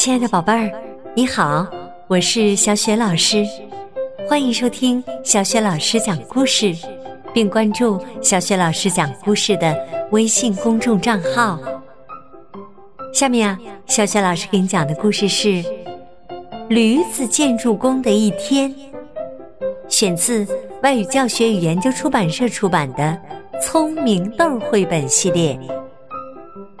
[0.00, 0.72] 亲爱的宝贝儿，
[1.14, 1.66] 你好，
[2.06, 3.44] 我是小雪老师，
[4.26, 6.74] 欢迎收听小雪老师讲故事，
[7.34, 9.76] 并关注小雪老师讲故事的
[10.10, 11.60] 微信公众账号。
[13.12, 15.48] 下面啊，小雪老师给你讲的故事是
[16.70, 18.74] 《驴子建筑工的一天》，
[19.86, 20.46] 选自
[20.82, 23.18] 外语教学与研究出版社出版的
[23.60, 25.60] 《聪明豆》绘本系列。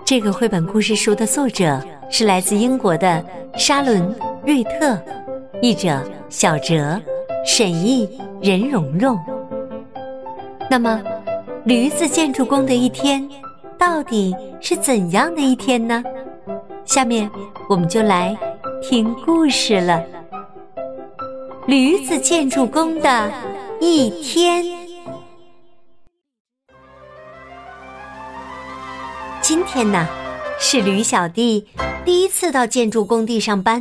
[0.06, 1.78] 这个绘本故事书的作者
[2.10, 3.24] 是来自英国的
[3.56, 4.02] 沙伦·
[4.44, 4.98] 瑞特，
[5.62, 7.00] 译者小哲，
[7.46, 9.18] 审译任蓉蓉。
[10.68, 11.02] 那么，
[11.64, 13.26] 驴子建筑工的一天
[13.78, 16.02] 到底是怎样的一天呢？
[16.84, 17.30] 下面
[17.68, 18.36] 我们就来
[18.82, 20.02] 听故事了。
[21.66, 23.32] 驴子建筑工的
[23.80, 24.64] 一天。
[29.40, 30.06] 今天呢，
[30.58, 31.66] 是驴小弟
[32.04, 33.80] 第一次到建筑工地上班。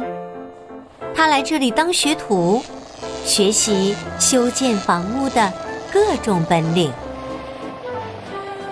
[1.16, 2.62] 他来这里当学徒，
[3.24, 5.52] 学习修建房屋的
[5.92, 6.92] 各种本领。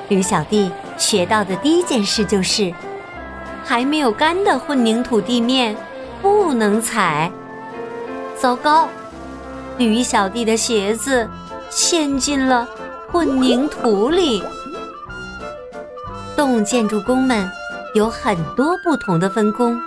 [0.10, 2.74] 驴小弟学到的第一件事就是，
[3.64, 5.76] 还没有干的混凝土地面
[6.22, 7.32] 不能踩。
[8.36, 8.88] 糟糕，
[9.78, 11.28] 驴小弟的鞋子
[11.70, 12.68] 陷进了
[13.12, 14.44] 混凝土里。
[16.36, 17.50] 动物建筑工们
[17.94, 19.80] 有很多不同的分工：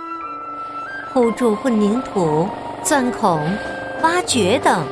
[1.13, 2.47] 铺筑混凝土、
[2.83, 3.39] 钻孔、
[4.01, 4.83] 挖掘等。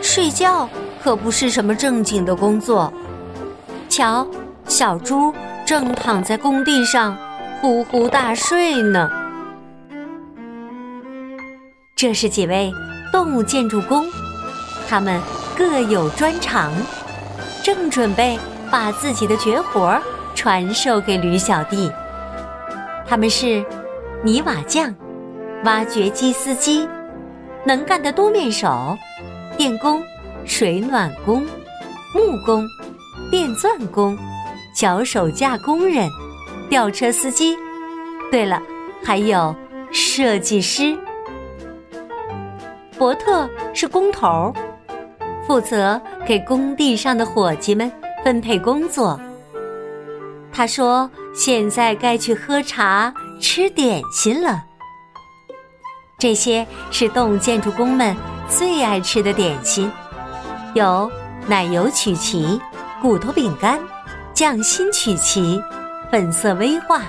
[0.00, 0.68] 睡觉
[1.02, 2.92] 可不是什么正经的工作。
[3.88, 4.26] 瞧，
[4.66, 5.34] 小猪
[5.66, 7.16] 正躺在工地上
[7.60, 9.10] 呼呼大睡呢。
[11.94, 12.72] 这是几位
[13.12, 14.06] 动物建筑工，
[14.88, 15.20] 他们
[15.56, 16.72] 各有专长，
[17.62, 18.38] 正准备
[18.70, 20.02] 把自己的绝活儿。
[20.42, 21.88] 传授给驴小弟，
[23.06, 23.64] 他们是
[24.24, 24.92] 泥瓦匠、
[25.62, 26.88] 挖掘机司机、
[27.64, 28.98] 能干的多面手、
[29.56, 30.02] 电工、
[30.44, 31.46] 水暖工、
[32.12, 32.66] 木工、
[33.30, 34.18] 电钻工、
[34.74, 36.10] 脚手架工人、
[36.68, 37.56] 吊车司机。
[38.28, 38.60] 对了，
[39.00, 39.54] 还有
[39.92, 40.98] 设计师。
[42.98, 44.52] 伯特是工头，
[45.46, 47.88] 负责给工地上的伙计们
[48.24, 49.20] 分配工作。
[50.52, 54.62] 他说：“现在该去喝茶、吃点心了。
[56.18, 58.14] 这些是动物建筑工们
[58.48, 59.90] 最爱吃的点心，
[60.74, 61.10] 有
[61.46, 62.60] 奶油曲奇、
[63.00, 63.80] 骨头饼干、
[64.34, 65.60] 匠心曲奇、
[66.10, 67.00] 粉色威化、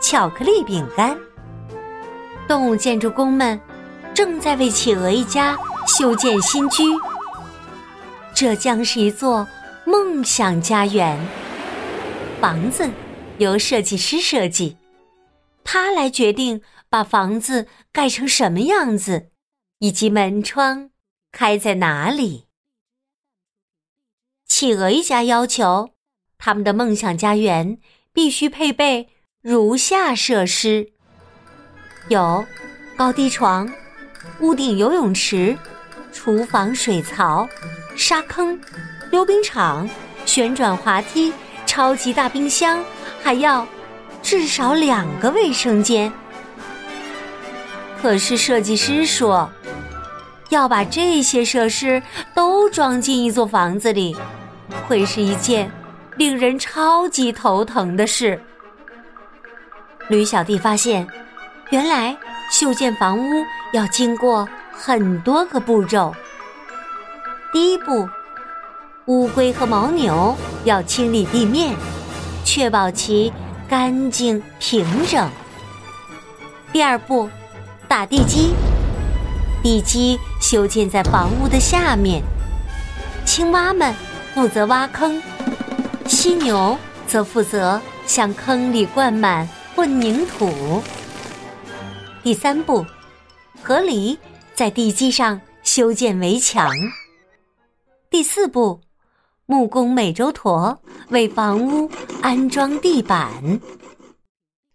[0.00, 1.18] 巧克力饼干。
[2.46, 3.60] 动物建筑工们
[4.14, 5.56] 正在为企鹅一家
[5.86, 6.84] 修建新居，
[8.32, 9.46] 这将是一座
[9.84, 11.18] 梦想家园。”
[12.44, 12.90] 房子
[13.38, 14.76] 由设计师设计，
[15.64, 16.60] 他来决定
[16.90, 19.30] 把房子盖成什么样子，
[19.78, 20.90] 以及门窗
[21.32, 22.44] 开在哪里。
[24.46, 25.94] 企鹅一家要求，
[26.36, 27.78] 他们的梦想家园
[28.12, 29.08] 必须配备
[29.40, 30.92] 如下设施：
[32.08, 32.44] 有
[32.94, 33.72] 高低床、
[34.40, 35.56] 屋顶游泳池、
[36.12, 37.48] 厨房水槽、
[37.96, 38.60] 沙坑、
[39.10, 39.88] 溜冰场、
[40.26, 41.32] 旋转滑梯。
[41.74, 42.84] 超级大冰箱
[43.20, 43.66] 还要
[44.22, 46.12] 至少两个卫生间。
[48.00, 49.50] 可是设计师说，
[50.50, 52.00] 要把这些设施
[52.32, 54.16] 都装进一座房子里，
[54.86, 55.68] 会是一件
[56.16, 58.40] 令人超级头疼的事。
[60.06, 61.04] 驴小弟发现，
[61.70, 62.16] 原来
[62.52, 66.14] 修建房屋要经过很多个步骤。
[67.52, 68.08] 第一步。
[69.06, 70.34] 乌龟和牦牛
[70.64, 71.76] 要清理地面，
[72.42, 73.30] 确保其
[73.68, 75.30] 干净平整。
[76.72, 77.28] 第二步，
[77.86, 78.54] 打地基，
[79.62, 82.22] 地基修建在房屋的下面。
[83.26, 83.94] 青蛙们
[84.34, 85.22] 负责挖坑，
[86.06, 90.82] 犀牛则负责向坑里灌满混凝土。
[92.22, 92.86] 第三步，
[93.62, 94.16] 河狸
[94.54, 96.70] 在地基上修建围墙。
[98.08, 98.80] 第四步。
[99.46, 100.80] 木工美洲驼
[101.10, 101.90] 为房屋
[102.22, 103.60] 安装地板。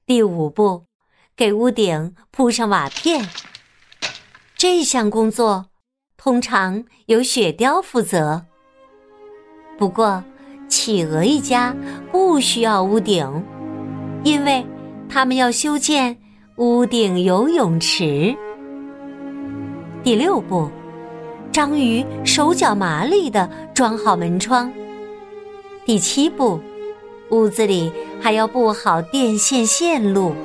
[0.06, 0.84] 第五步，
[1.36, 3.28] 给屋顶铺上瓦片。
[4.56, 5.66] 这项工作
[6.18, 8.46] 通常由雪貂负责。
[9.80, 10.24] 不过，
[10.68, 11.76] 企鹅一家
[12.12, 13.44] 不需要屋顶，
[14.24, 14.64] 因为
[15.10, 16.16] 他们要修建
[16.58, 18.36] 屋顶游泳池。
[20.04, 20.70] 第六步。
[21.52, 24.72] 章鱼手脚麻利的装好门窗。
[25.84, 26.60] 第七步，
[27.30, 27.92] 屋子里
[28.22, 30.36] 还要布好电线线路，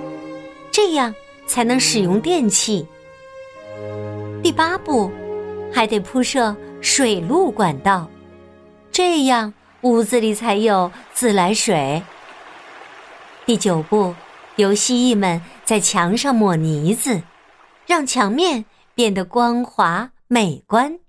[0.71, 1.15] 这样
[1.47, 2.87] 才能使用电器。
[4.43, 5.11] 第八步，
[5.73, 8.09] 还得铺设水路管道，
[8.91, 9.53] 这样
[9.83, 12.03] 屋子里才有自来水。
[13.45, 14.15] 第九步，
[14.57, 17.21] 由蜥蜴们在墙上抹泥子，
[17.87, 18.65] 让墙面
[18.95, 21.01] 变得光滑美观。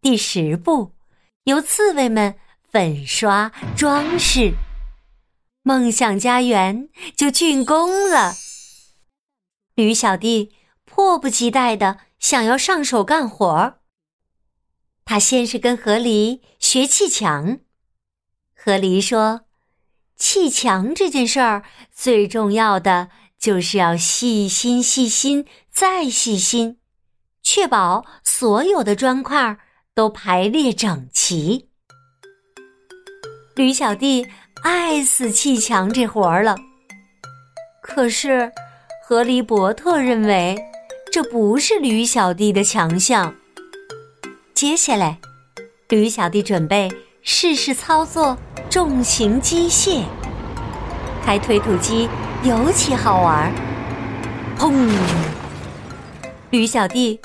[0.00, 0.94] 第十步，
[1.44, 4.54] 由刺猬们粉刷装饰，
[5.62, 8.34] 梦想家园就竣工了。
[9.74, 10.54] 驴小弟
[10.84, 13.80] 迫不及待的想要上手干活儿。
[15.04, 17.60] 他先是跟河狸学砌墙，
[18.54, 19.42] 河狸说。
[20.16, 21.62] 砌墙这件事儿
[21.92, 26.77] 最重要的就是要细心、细心再细心，
[27.50, 29.56] 确保所有的砖块
[29.94, 31.70] 都排列整齐。
[33.54, 34.26] 驴小弟
[34.62, 36.54] 爱死砌墙这活儿了，
[37.80, 38.52] 可是
[39.02, 40.58] 河狸伯特认为
[41.10, 43.34] 这不是驴小弟的强项。
[44.52, 45.18] 接下来，
[45.88, 46.92] 驴小弟准备
[47.22, 48.36] 试试操作。
[48.68, 50.04] 重型机械
[51.24, 52.10] 开推土机
[52.44, 53.50] 尤其好玩
[54.58, 54.90] 砰！
[56.50, 57.18] 驴小弟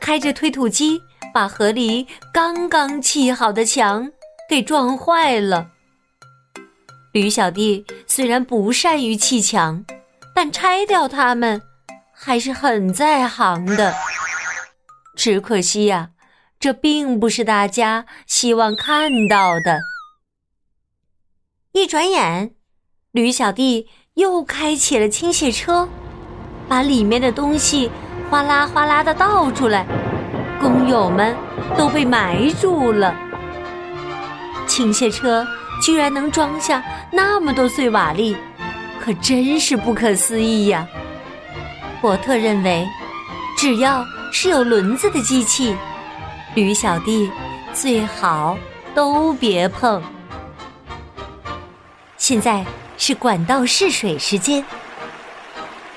[0.00, 1.00] 开着推土机，
[1.32, 4.10] 把河里刚刚砌好的墙
[4.48, 5.70] 给撞坏了。
[7.12, 9.84] 驴小弟虽然不善于砌墙，
[10.34, 11.60] 但拆掉它们
[12.12, 13.94] 还是很在行的。
[15.16, 16.10] 只可惜呀，
[16.58, 19.80] 这并不是大家希望看到的。
[21.72, 22.54] 一转眼，
[23.12, 25.88] 驴小弟又开起了倾卸车，
[26.68, 27.90] 把里面的东西
[28.30, 29.84] 哗啦哗啦的倒出来，
[30.60, 31.34] 工友们
[31.76, 33.12] 都被埋住了。
[34.68, 35.44] 倾卸车
[35.82, 36.80] 居然能装下
[37.10, 38.36] 那么多碎瓦砾，
[39.00, 40.86] 可真是不可思议呀！
[42.00, 42.86] 伯特认为，
[43.58, 45.76] 只要是有轮子的机器，
[46.54, 47.28] 驴小弟
[47.72, 48.56] 最好
[48.94, 50.00] 都别碰。
[52.16, 52.64] 现在
[52.96, 54.64] 是管道试水时间，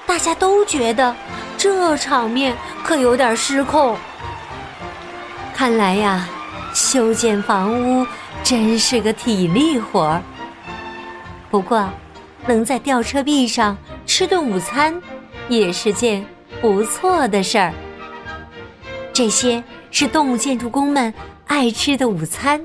[0.08, 1.16] 大家都觉得
[1.64, 3.96] 这场面可有点失控。
[5.56, 6.28] 看来呀，
[6.74, 8.06] 修建房屋
[8.44, 10.22] 真是个体力活儿。
[11.50, 11.90] 不过，
[12.46, 15.02] 能在吊车壁上吃顿午餐，
[15.48, 16.26] 也是件
[16.60, 17.74] 不错的事儿。
[19.14, 21.14] 这些是动物建筑工们
[21.48, 22.62] 爱吃的午餐，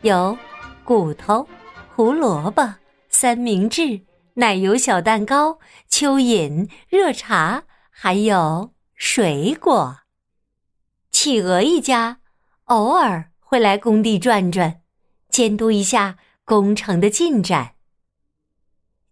[0.00, 0.38] 有
[0.84, 1.46] 骨头。
[1.94, 2.76] 胡萝卜、
[3.10, 4.00] 三明治、
[4.32, 5.58] 奶油小蛋糕、
[5.90, 7.62] 蚯蚓、热茶，
[7.98, 10.00] 还有水果。
[11.10, 12.18] 企鹅一家
[12.64, 14.82] 偶尔会来工地转转，
[15.30, 17.70] 监督一下工程的进展。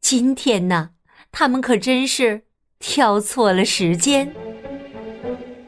[0.02, 0.90] 今天呢，
[1.32, 2.44] 他们可真是
[2.78, 4.34] 挑错了时间。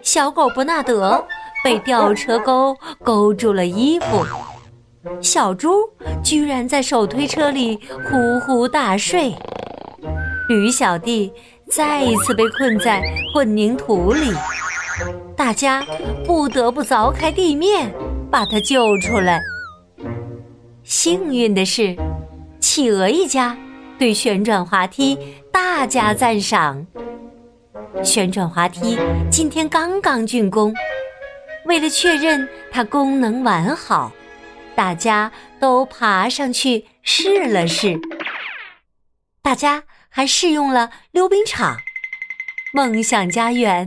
[0.02, 1.26] 小狗伯纳德
[1.64, 4.26] 被吊车钩勾住了衣服。
[5.22, 5.70] 小猪
[6.22, 7.80] 居然在手推车里
[8.10, 9.34] 呼呼大睡，
[10.50, 11.32] 驴小弟
[11.68, 13.02] 再一次被困在
[13.34, 14.32] 混凝土里，
[15.36, 15.84] 大家
[16.24, 17.92] 不得不凿开地面
[18.30, 19.40] 把他救出来。
[20.84, 21.96] 幸运的是，
[22.60, 23.56] 企鹅一家
[23.98, 25.18] 对旋转滑梯
[25.52, 26.86] 大加赞赏。
[28.04, 28.96] 旋转滑梯
[29.30, 30.72] 今天刚刚竣工，
[31.64, 34.12] 为了确认它功能完好。
[34.76, 37.98] 大家都爬上去试了试，
[39.42, 39.82] 大家
[40.16, 41.76] 还试用了溜冰场，
[42.72, 43.86] 梦想家园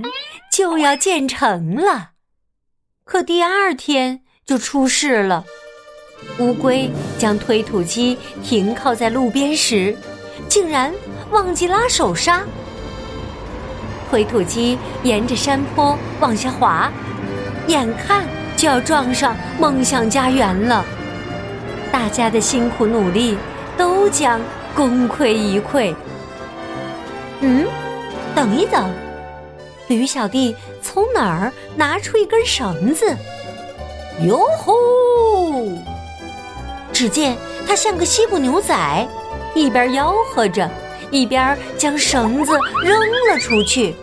[0.53, 2.11] 就要建成了。
[3.03, 5.43] 可第二天就出事了，
[6.37, 9.97] 乌龟将推土机停靠在路边时，
[10.47, 10.93] 竟然
[11.31, 12.43] 忘记拉手刹，
[14.11, 16.91] 推土机沿着山坡往下滑，
[17.65, 18.23] 眼看。
[18.55, 20.85] 就要撞上梦想家园了，
[21.93, 23.37] 大家的辛苦努力
[23.77, 24.41] 都将
[24.75, 25.95] 功亏一篑。
[27.41, 27.65] 嗯，
[28.35, 28.91] 等一等，
[29.87, 33.05] 驴小弟从哪儿拿出一根绳子？
[34.21, 34.75] 哟吼！
[36.91, 39.07] 只见他像个西部牛仔，
[39.55, 40.69] 一边吆喝着，
[41.11, 42.51] 一边将绳子
[42.83, 43.95] 扔了出去。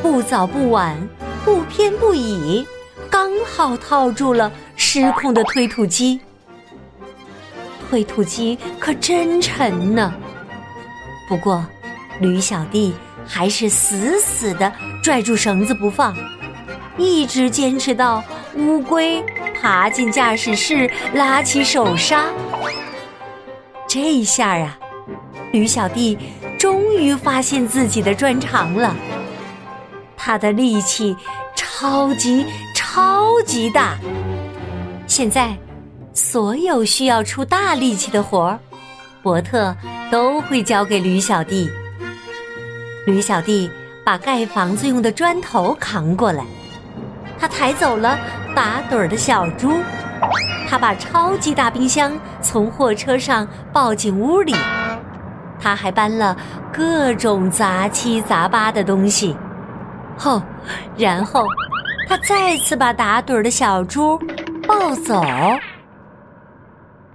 [0.00, 0.96] 不早不晚，
[1.44, 2.66] 不偏不倚。
[3.10, 6.20] 刚好套住了失控的推土机，
[7.90, 10.14] 推土机可真沉呢。
[11.28, 11.62] 不过，
[12.20, 12.94] 驴小弟
[13.26, 14.70] 还是死死的
[15.02, 16.14] 拽住绳子不放，
[16.96, 18.22] 一直坚持到
[18.56, 19.24] 乌龟
[19.60, 22.26] 爬进驾驶室，拉起手刹。
[23.88, 24.78] 这一下啊，
[25.52, 26.18] 驴小弟
[26.58, 28.94] 终于发现自己的专长了。
[30.16, 31.16] 他的力气
[31.56, 33.98] 超级超级大。
[35.06, 35.56] 现在，
[36.12, 38.60] 所有需要出大力气的活儿，
[39.22, 39.74] 伯特
[40.10, 41.70] 都会交给驴小弟。
[43.10, 43.70] 驴小弟
[44.04, 46.44] 把盖房子用的砖头扛过来，
[47.38, 48.18] 他抬走了
[48.54, 49.72] 打盹儿的小猪。
[50.68, 54.54] 他把超级大冰箱从货车上抱进屋里，
[55.58, 56.36] 他还搬了
[56.72, 59.36] 各种杂七杂八的东西。
[60.16, 60.40] 后，
[60.96, 61.44] 然后
[62.08, 64.16] 他再次把打盹儿的小猪
[64.68, 65.22] 抱走。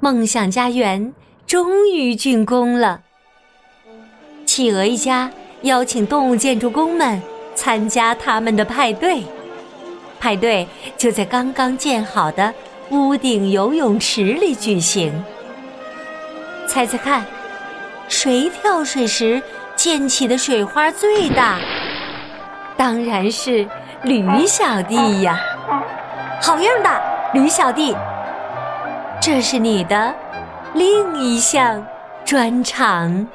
[0.01, 1.13] 梦想家园
[1.47, 3.01] 终于竣工了。
[4.45, 5.31] 企鹅一家
[5.65, 7.19] 邀请动物建筑工们
[7.55, 9.23] 参加他们的派对，
[10.19, 12.53] 派对就在刚刚建好的。
[12.91, 15.11] 屋顶游泳池里举行。
[16.67, 17.25] 猜猜看，
[18.07, 19.41] 谁跳水时
[19.75, 21.57] 溅起的水花最大？
[22.77, 23.67] 当然是
[24.03, 25.39] 驴小弟呀！
[26.39, 27.01] 好样的，
[27.33, 27.95] 驴小弟！
[29.19, 30.13] 这是你的
[30.75, 31.83] 另一项
[32.23, 33.27] 专长。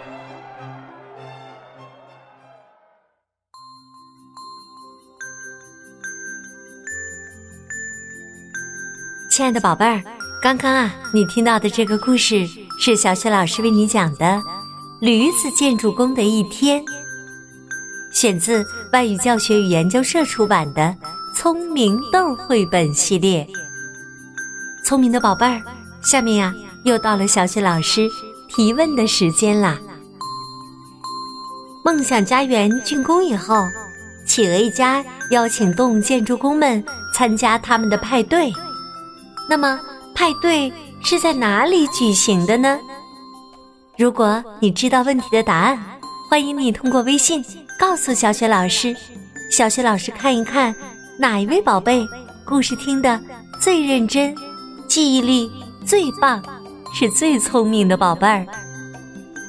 [9.30, 10.02] 亲爱的宝贝儿，
[10.42, 12.48] 刚刚啊，你听到的这个故事
[12.80, 14.26] 是小雪老师为你讲的
[14.98, 16.82] 《驴子建筑工的一天》，
[18.10, 20.82] 选自外语教学与研究社出版的
[21.32, 23.46] 《聪明豆》绘本系列。
[24.84, 25.62] 聪明的宝贝儿，
[26.02, 26.52] 下面呀，
[26.84, 28.08] 又到了小雪老师
[28.48, 29.78] 提问的时间啦。
[31.84, 33.54] 梦想家园竣工以后，
[34.26, 36.84] 企鹅一家邀请动物建筑工们
[37.14, 38.52] 参加他们的派对。
[39.50, 39.80] 那么
[40.14, 42.78] 派对是在哪里举行的呢？
[43.98, 45.76] 如果你知道问题的答案，
[46.30, 47.44] 欢迎你通过微信
[47.76, 48.94] 告诉小雪老师。
[49.50, 50.72] 小雪老师看一看
[51.18, 52.06] 哪一位宝贝
[52.46, 53.20] 故事听得
[53.60, 54.32] 最认真，
[54.86, 55.50] 记忆力
[55.84, 56.40] 最棒，
[56.94, 58.46] 是最聪明的宝贝儿。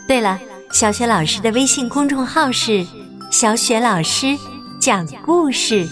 [0.07, 0.39] 对了，
[0.71, 2.83] 小雪老师的微信公众号是
[3.29, 4.35] “小雪老师
[4.79, 5.87] 讲故事”。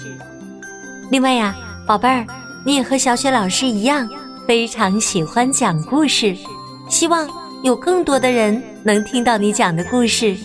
[1.11, 2.25] 另外呀，宝贝儿。
[2.65, 4.07] 你也和小雪老师一样，
[4.47, 6.35] 非常喜欢讲故事，
[6.89, 7.27] 希望
[7.63, 10.35] 有更多的人能听到你讲的故事。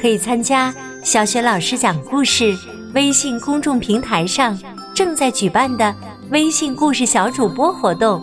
[0.00, 2.54] 可以参加小雪老师讲故事
[2.94, 4.58] 微信公众平台上
[4.94, 5.94] 正在举办的
[6.30, 8.22] 微信故事小主播活动，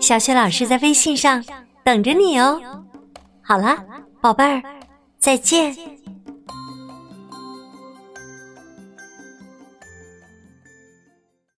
[0.00, 1.42] 小雪老师在微信上
[1.82, 2.60] 等着你哦。
[3.40, 3.76] 好了，
[4.20, 4.62] 宝贝儿，
[5.18, 5.74] 再见。